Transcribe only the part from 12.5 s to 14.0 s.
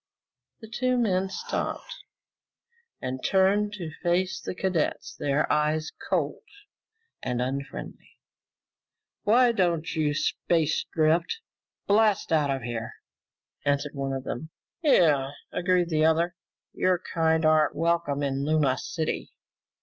here?" asked